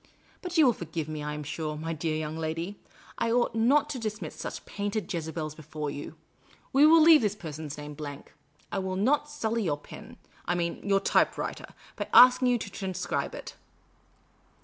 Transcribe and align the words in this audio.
But 0.41 0.57
you 0.57 0.65
will 0.65 0.73
forgive 0.73 1.07
me, 1.07 1.21
I 1.21 1.35
am 1.35 1.43
sure, 1.43 1.75
my 1.77 1.93
dear 1.93 2.15
young 2.15 2.35
lady; 2.35 2.79
I 3.19 3.31
ought 3.31 3.53
not 3.53 3.87
to 3.91 3.99
discuss 3.99 4.33
such 4.33 4.65
painted 4.65 5.13
Jezebels 5.13 5.53
before 5.53 5.91
you. 5.91 6.15
We 6.73 6.87
will 6.87 7.01
leave 7.03 7.21
this 7.21 7.35
person's 7.35 7.77
name 7.77 7.93
blank. 7.93 8.33
I 8.71 8.79
will 8.79 8.95
not 8.95 9.29
sully 9.29 9.61
your 9.61 9.77
pen— 9.77 10.17
I 10.47 10.55
mean, 10.55 10.81
your 10.83 11.01
typewriter— 11.01 11.67
by 11.97 12.07
asking 12.15 12.47
you 12.47 12.57
to 12.57 12.69
transcribe 12.71 13.35
it." 13.35 13.53